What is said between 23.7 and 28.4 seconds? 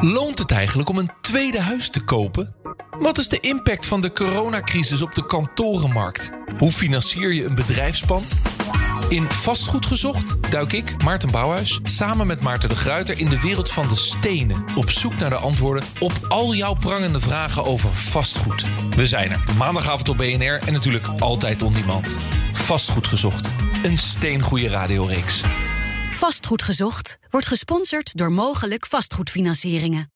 een steengoede radioreeks. Vastgoed Gezocht wordt gesponsord door